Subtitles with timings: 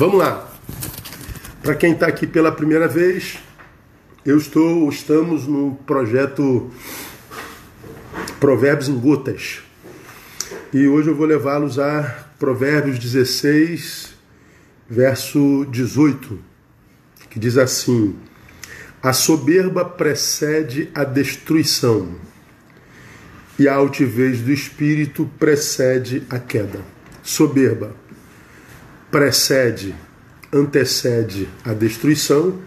[0.00, 0.50] Vamos lá.
[1.62, 3.36] Para quem está aqui pela primeira vez,
[4.24, 6.70] eu estou, estamos no projeto
[8.40, 9.60] Provérbios em Gotas.
[10.72, 14.14] E hoje eu vou levá-los a Provérbios 16,
[14.88, 16.38] verso 18,
[17.28, 18.16] que diz assim:
[19.02, 22.14] A soberba precede a destruição,
[23.58, 26.80] e a altivez do espírito precede a queda.
[27.22, 27.99] Soberba
[29.10, 29.94] precede,
[30.52, 32.58] antecede a destruição,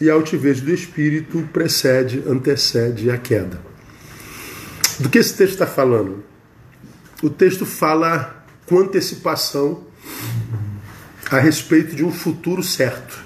[0.00, 3.60] e a altivez do espírito precede, antecede a queda.
[4.98, 6.24] Do que esse texto está falando?
[7.22, 9.84] O texto fala com antecipação
[11.30, 13.24] a respeito de um futuro certo.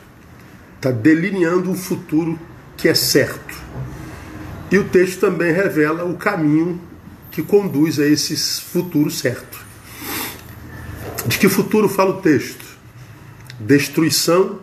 [0.77, 2.39] Está delineando um futuro
[2.77, 3.55] que é certo.
[4.71, 6.81] E o texto também revela o caminho
[7.31, 9.66] que conduz a esse futuro certo.
[11.27, 12.65] De que futuro fala o texto?
[13.59, 14.61] Destruição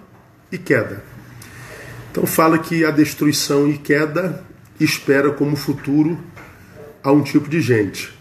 [0.49, 1.03] e queda.
[2.09, 4.43] Então fala que a destruição e queda
[4.79, 6.17] espera como futuro
[7.03, 8.17] a um tipo de gente.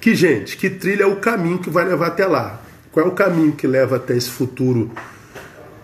[0.00, 0.56] Que gente?
[0.56, 2.62] Que trilha o caminho que vai levar até lá.
[2.90, 4.90] Qual é o caminho que leva até esse futuro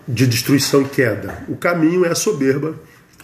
[0.07, 1.43] de destruição e queda?
[1.47, 2.73] O caminho é a soberba,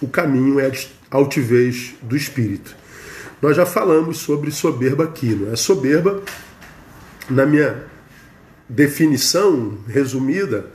[0.02, 0.72] o caminho é a
[1.10, 2.76] altivez do espírito.
[3.42, 5.56] Nós já falamos sobre soberba aqui, não é?
[5.56, 6.22] Soberba
[7.30, 7.84] na minha
[8.68, 10.68] definição resumida,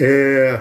[0.00, 0.60] é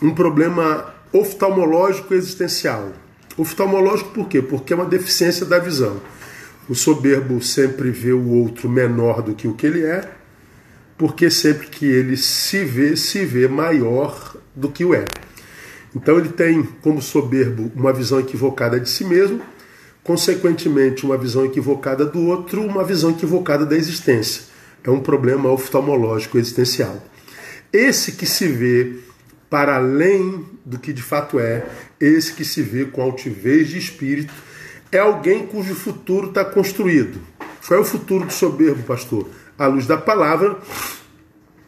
[0.00, 2.92] um problema oftalmológico existencial.
[3.36, 4.42] Oftalmológico por quê?
[4.42, 6.00] Porque é uma deficiência da visão.
[6.68, 10.08] O soberbo sempre vê o outro menor do que o que ele é,
[10.96, 15.04] porque sempre que ele se vê, se vê maior do que o é.
[15.94, 19.40] Então ele tem como soberbo uma visão equivocada de si mesmo
[20.02, 24.44] consequentemente, uma visão equivocada do outro, uma visão equivocada da existência.
[24.82, 27.02] É um problema oftalmológico existencial.
[27.72, 28.96] Esse que se vê
[29.48, 31.66] para além do que de fato é,
[32.00, 34.32] esse que se vê com altivez de espírito,
[34.90, 37.20] é alguém cujo futuro está construído.
[37.66, 39.28] Qual é o futuro do soberbo, pastor?
[39.58, 40.58] À luz da palavra,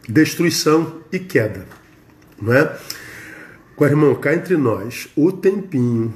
[0.09, 1.67] destruição e queda.
[2.41, 2.77] Não é?
[3.77, 6.13] Com irmão, cá entre nós, o tempinho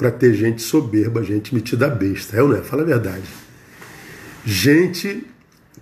[0.00, 2.34] para ter gente soberba, gente metida besta.
[2.34, 2.62] É ou não é?
[2.62, 3.26] Fala a verdade.
[4.46, 5.26] Gente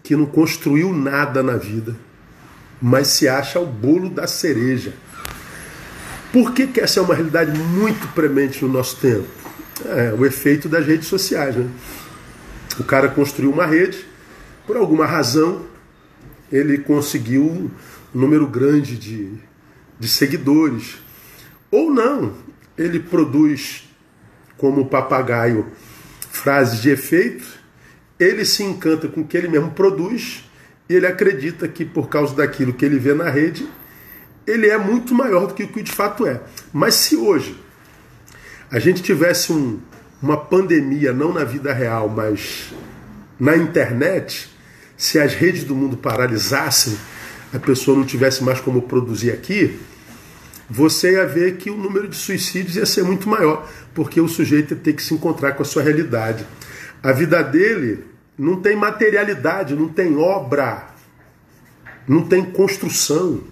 [0.03, 1.95] que não construiu nada na vida,
[2.83, 4.93] mas se acha o bolo da cereja.
[6.33, 9.29] Por que, que essa é uma realidade muito premente no nosso tempo?
[9.85, 11.55] É o efeito das redes sociais.
[11.55, 11.71] Né?
[12.77, 14.05] O cara construiu uma rede,
[14.67, 15.65] por alguma razão,
[16.51, 17.71] ele conseguiu um
[18.13, 19.31] número grande de,
[19.97, 20.97] de seguidores.
[21.71, 22.35] Ou não,
[22.77, 23.87] ele produz
[24.59, 25.67] como papagaio
[26.31, 27.47] frases de efeito,
[28.19, 30.45] ele se encanta com o que ele mesmo produz
[30.89, 33.67] e ele acredita que por causa daquilo que ele vê na rede,
[34.47, 36.41] ele é muito maior do que o que de fato é.
[36.73, 37.59] Mas se hoje
[38.71, 39.79] a gente tivesse um,
[40.21, 42.73] uma pandemia, não na vida real, mas
[43.39, 44.51] na internet,
[44.97, 46.99] se as redes do mundo paralisassem,
[47.53, 49.79] a pessoa não tivesse mais como produzir aqui,
[50.69, 54.75] você ia ver que o número de suicídios ia ser muito maior, porque o sujeito
[54.75, 56.47] ia ter que se encontrar com a sua realidade.
[57.03, 58.05] A vida dele
[58.37, 60.89] não tem materialidade, não tem obra,
[62.07, 63.43] não tem construção.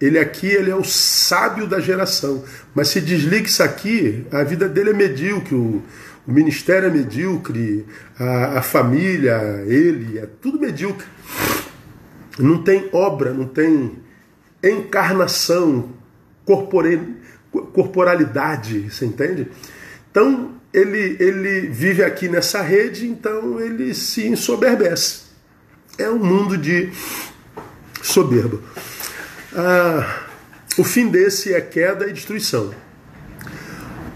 [0.00, 2.42] Ele aqui ele é o sábio da geração.
[2.74, 5.80] Mas se desliga isso aqui, a vida dele é medíocre, o,
[6.26, 7.86] o ministério é medíocre,
[8.18, 11.06] a, a família, ele, é tudo medíocre.
[12.36, 13.92] Não tem obra, não tem
[14.62, 15.90] encarnação,
[16.44, 19.48] corporalidade, você entende?
[20.10, 25.22] Então ele, ele vive aqui nessa rede, então ele se ensoberbece.
[25.98, 26.90] É um mundo de
[28.02, 28.58] soberba.
[29.54, 30.22] Ah,
[30.78, 32.72] o fim desse é queda e destruição.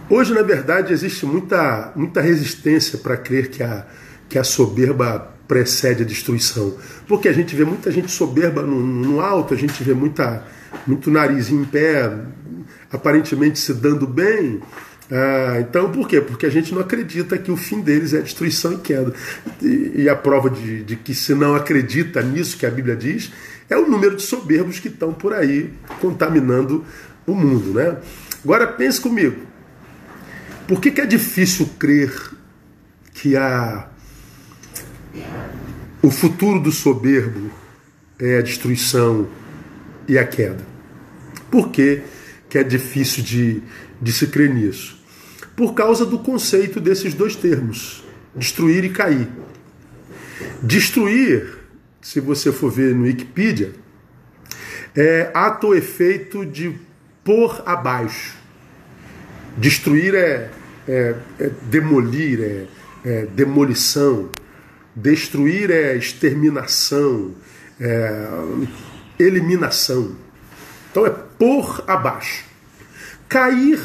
[0.08, 3.86] Hoje, na verdade, existe muita, muita resistência para crer que a,
[4.28, 6.76] que a soberba precede a destruição.
[7.06, 10.44] Porque a gente vê muita gente soberba no, no alto, a gente vê muita
[10.86, 12.12] muito nariz em pé,
[12.92, 14.60] aparentemente se dando bem.
[15.10, 16.20] Ah, então, por quê?
[16.20, 19.12] Porque a gente não acredita que o fim deles é destruição e queda.
[19.62, 23.30] E, e a prova de, de, que se não acredita nisso que a Bíblia diz
[23.68, 26.84] é o número de soberbos que estão por aí contaminando
[27.26, 27.74] o mundo.
[27.74, 27.96] Né?
[28.44, 29.46] Agora, pense comigo.
[30.66, 32.12] Por que, que é difícil crer
[33.14, 33.88] que a,
[36.02, 37.50] o futuro do soberbo
[38.18, 39.28] é a destruição
[40.08, 40.64] e a queda.
[41.50, 42.02] Por que,
[42.48, 43.62] que é difícil de,
[44.00, 44.96] de se crer nisso?
[45.54, 48.04] Por causa do conceito desses dois termos,
[48.34, 49.28] destruir e cair.
[50.62, 51.56] Destruir
[52.06, 53.72] se você for ver no Wikipedia,
[54.94, 56.72] é ato efeito de
[57.24, 58.36] pôr abaixo.
[59.58, 60.48] Destruir é,
[60.86, 62.66] é, é demolir, é,
[63.04, 64.28] é, demolição.
[64.96, 67.34] Destruir é exterminação,
[67.78, 68.28] é
[69.18, 70.16] eliminação.
[70.90, 72.46] Então é pôr abaixo.
[73.28, 73.78] Cair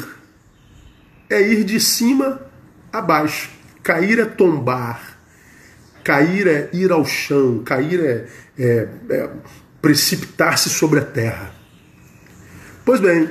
[1.28, 2.40] é ir de cima
[2.90, 3.50] a baixo.
[3.82, 5.18] Cair é tombar.
[6.02, 7.62] Cair é ir ao chão.
[7.62, 9.30] Cair é, é, é
[9.82, 11.54] precipitar-se sobre a terra.
[12.86, 13.30] Pois bem,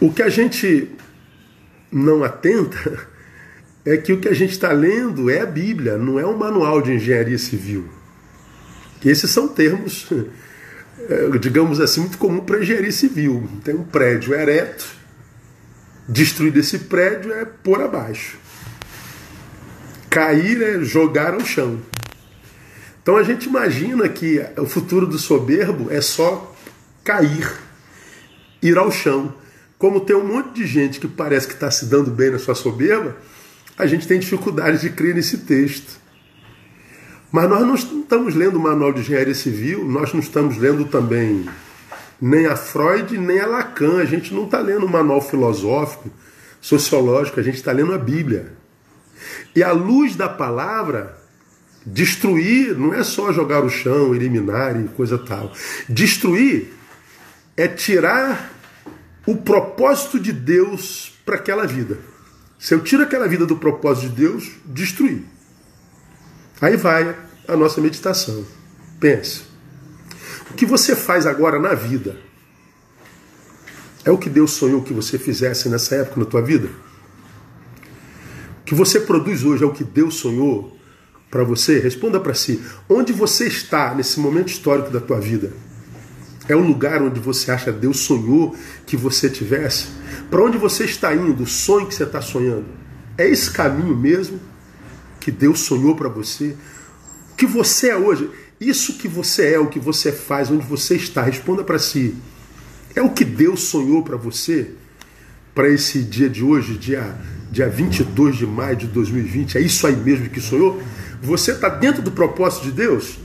[0.00, 0.90] o que a gente
[1.92, 3.13] não atenta
[3.84, 6.80] é que o que a gente está lendo é a Bíblia, não é um manual
[6.80, 7.86] de engenharia civil.
[9.04, 13.46] Esses são termos, eh, digamos assim, muito comum para engenharia civil.
[13.62, 14.86] Tem um prédio ereto,
[16.08, 18.38] destruir esse prédio é pôr abaixo.
[20.08, 21.80] Cair é jogar ao chão.
[23.02, 26.56] Então a gente imagina que o futuro do soberbo é só
[27.02, 27.52] cair,
[28.62, 29.34] ir ao chão.
[29.76, 32.54] Como tem um monte de gente que parece que está se dando bem na sua
[32.54, 33.14] soberba,
[33.76, 36.00] a gente tem dificuldade de crer nesse texto.
[37.30, 41.44] Mas nós não estamos lendo o manual de engenharia civil, nós não estamos lendo também
[42.20, 43.98] nem a Freud, nem a Lacan.
[43.98, 46.08] A gente não está lendo um manual filosófico,
[46.60, 48.52] sociológico, a gente está lendo a Bíblia.
[49.54, 51.18] E à luz da palavra,
[51.84, 55.52] destruir não é só jogar o chão, eliminar e coisa tal.
[55.88, 56.72] Destruir
[57.56, 58.52] é tirar
[59.26, 62.13] o propósito de Deus para aquela vida.
[62.64, 65.22] Se eu tiro aquela vida do propósito de Deus, destruir.
[66.62, 67.14] Aí vai
[67.46, 68.42] a nossa meditação.
[68.98, 69.42] Pense.
[70.50, 72.18] O que você faz agora na vida
[74.02, 76.70] é o que Deus sonhou que você fizesse nessa época na tua vida?
[78.62, 80.74] O que você produz hoje é o que Deus sonhou
[81.30, 81.78] para você?
[81.80, 82.64] Responda para si.
[82.88, 85.52] Onde você está nesse momento histórico da tua vida?
[86.48, 88.54] É o lugar onde você acha Deus sonhou
[88.86, 89.86] que você tivesse?
[90.30, 91.44] Para onde você está indo?
[91.44, 92.66] O sonho que você está sonhando?
[93.16, 94.38] É esse caminho mesmo
[95.20, 96.54] que Deus sonhou para você?
[97.32, 98.30] O que você é hoje?
[98.60, 102.14] Isso que você é, o que você faz, onde você está, responda para si.
[102.94, 104.72] É o que Deus sonhou para você?
[105.54, 107.16] Para esse dia de hoje, dia,
[107.50, 109.58] dia 22 de maio de 2020?
[109.58, 110.80] É isso aí mesmo que sonhou?
[111.22, 113.18] Você está dentro do propósito de Deus?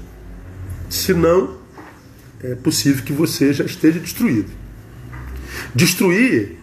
[0.89, 1.58] Se não,
[2.41, 4.51] é possível que você já esteja destruído.
[5.75, 6.57] Destruir,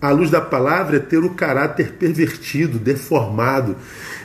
[0.00, 3.76] à luz da palavra, é ter o caráter pervertido, deformado.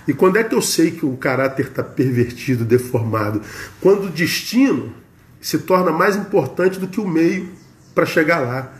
[0.07, 3.41] E quando é que eu sei que o caráter está pervertido, deformado?
[3.79, 4.93] Quando o destino
[5.41, 7.49] se torna mais importante do que o meio
[7.95, 8.71] para chegar lá.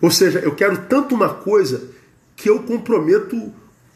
[0.00, 1.88] Ou seja, eu quero tanto uma coisa
[2.34, 3.52] que eu comprometo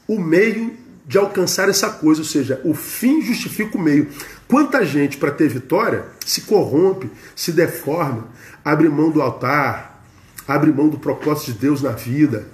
[0.06, 0.72] o meio
[1.06, 4.08] de alcançar essa coisa, ou seja, o fim justifica o meio.
[4.48, 8.28] Quanta gente, para ter vitória, se corrompe, se deforma,
[8.64, 10.02] abre mão do altar,
[10.46, 12.46] abre mão do propósito de Deus na vida,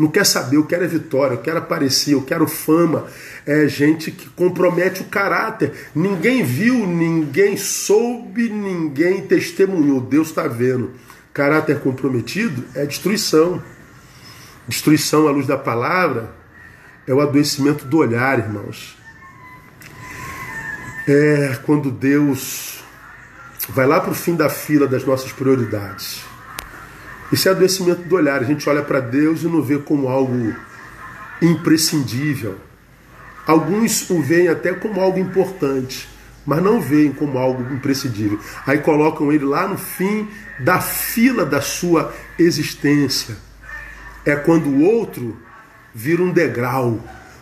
[0.00, 3.04] não quer saber, eu quero é vitória, eu quero aparecer, eu quero fama.
[3.44, 5.90] É gente que compromete o caráter.
[5.94, 10.00] Ninguém viu, ninguém soube, ninguém testemunhou.
[10.00, 10.92] Deus está vendo.
[11.34, 13.62] Caráter comprometido é destruição.
[14.66, 16.34] Destruição à luz da palavra
[17.06, 18.99] é o adoecimento do olhar, irmãos.
[21.12, 22.84] É quando Deus
[23.70, 26.22] vai lá para o fim da fila das nossas prioridades.
[27.32, 28.40] Isso é adoecimento do olhar.
[28.40, 30.54] A gente olha para Deus e não vê como algo
[31.42, 32.58] imprescindível.
[33.44, 36.08] Alguns o veem até como algo importante,
[36.46, 38.38] mas não veem como algo imprescindível.
[38.64, 40.28] Aí colocam ele lá no fim
[40.60, 43.36] da fila da sua existência.
[44.24, 45.36] É quando o outro
[45.92, 47.00] vira um degrau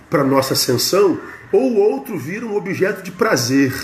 [0.08, 1.20] para nossa ascensão,
[1.52, 3.74] ou o outro vira um objeto de prazer.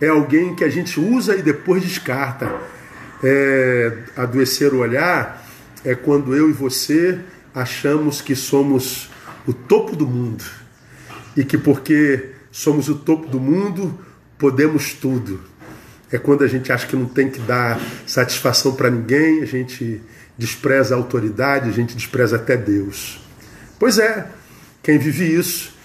[0.00, 2.52] É alguém que a gente usa e depois descarta.
[3.22, 5.46] É, adoecer o olhar
[5.84, 7.20] é quando eu e você
[7.54, 9.10] achamos que somos
[9.46, 10.42] o topo do mundo
[11.36, 13.98] e que porque somos o topo do mundo
[14.38, 15.42] podemos tudo.
[16.10, 20.00] É quando a gente acha que não tem que dar satisfação para ninguém, a gente
[20.36, 23.20] despreza a autoridade, a gente despreza até Deus.
[23.78, 24.26] Pois é,
[24.82, 25.78] quem vive isso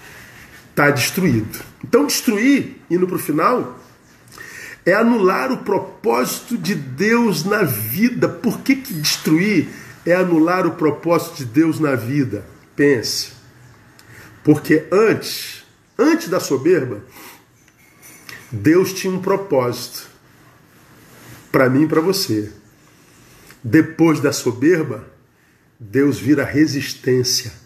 [0.75, 1.63] está destruído.
[1.82, 3.79] Então, destruir, indo para o final,
[4.86, 8.27] é anular o propósito de Deus na vida.
[8.27, 9.70] Por que, que destruir
[10.05, 12.46] é anular o propósito de Deus na vida?
[12.75, 13.32] Pense.
[14.44, 15.63] Porque antes,
[15.98, 17.01] antes da soberba,
[18.51, 20.10] Deus tinha um propósito
[21.53, 22.51] para mim e para você.
[23.63, 25.08] Depois da soberba,
[25.79, 27.65] Deus vira resistência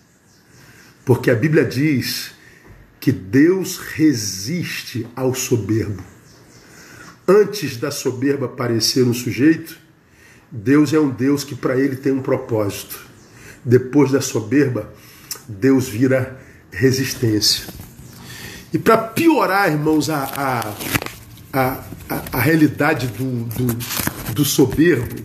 [1.10, 2.36] porque a Bíblia diz
[3.00, 6.03] que Deus resiste ao soberbo.
[7.27, 9.77] Antes da soberba aparecer no sujeito,
[10.51, 13.00] Deus é um Deus que para ele tem um propósito.
[13.63, 14.91] Depois da soberba,
[15.48, 16.39] Deus vira
[16.72, 17.68] resistência.
[18.74, 20.74] E para piorar, irmãos, a,
[21.53, 21.79] a,
[22.10, 25.24] a, a, realidade do, do, do soberbo,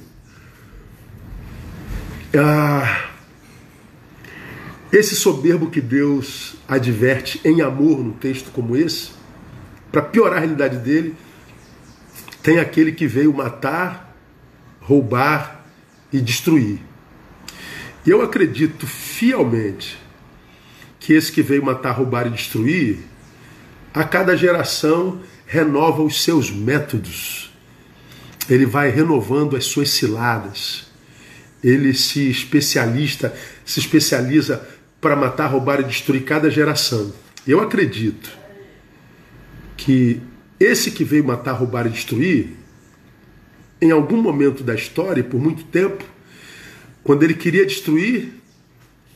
[2.37, 3.14] ah,
[4.95, 9.11] esse soberbo que Deus adverte em amor no texto como esse,
[9.91, 11.17] para piorar a realidade dele,
[12.43, 14.17] tem aquele que veio matar,
[14.81, 15.65] roubar
[16.13, 16.79] e destruir.
[18.07, 19.99] Eu acredito fielmente
[21.01, 22.99] que esse que veio matar, roubar e destruir,
[23.93, 27.53] a cada geração renova os seus métodos.
[28.49, 30.87] Ele vai renovando as suas ciladas.
[31.63, 33.35] Ele se especialista,
[33.65, 34.74] se especializa
[35.05, 37.13] para matar, roubar e destruir cada geração.
[37.47, 38.35] Eu acredito
[39.77, 40.19] que
[40.59, 42.55] esse que veio matar, roubar e destruir,
[43.83, 46.03] em algum momento da história, e por muito tempo,
[47.03, 48.33] quando ele queria destruir,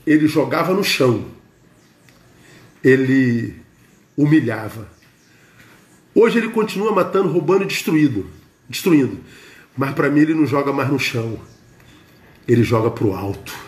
[0.07, 1.25] ele jogava no chão,
[2.85, 3.55] ele
[4.15, 4.87] humilhava.
[6.15, 8.27] Hoje ele continua matando, roubando e destruindo,
[8.69, 9.21] destruindo.
[9.75, 11.41] Mas para mim ele não joga mais no chão,
[12.47, 13.68] ele joga para o alto.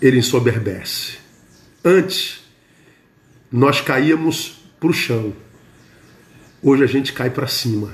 [0.00, 1.18] Ele ensoberbece.
[1.84, 2.42] Antes,
[3.50, 5.32] nós caíamos para o chão.
[6.62, 7.92] Hoje a gente cai para cima.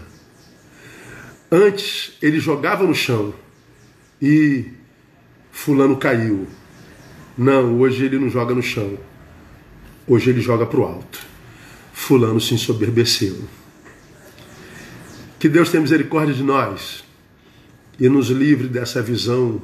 [1.50, 3.34] Antes ele jogava no chão
[4.22, 4.66] e
[5.50, 6.46] fulano caiu.
[7.36, 8.98] Não, hoje ele não joga no chão.
[10.06, 11.20] Hoje ele joga para o alto.
[11.92, 13.44] Fulano se ensoberbeceu.
[15.38, 17.04] Que Deus tenha misericórdia de nós
[17.98, 19.60] e nos livre dessa visão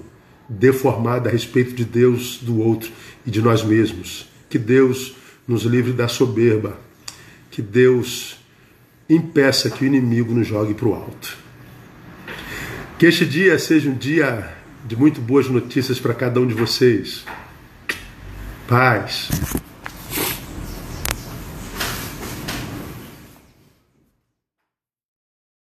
[0.49, 2.91] deformada a respeito de Deus, do outro
[3.27, 4.27] e de nós mesmos.
[4.49, 5.15] Que Deus
[5.47, 6.79] nos livre da soberba.
[7.51, 8.39] Que Deus
[9.09, 11.37] impeça que o inimigo nos jogue para o alto.
[12.99, 17.25] Que este dia seja um dia de muito boas notícias para cada um de vocês.
[18.69, 19.29] Paz.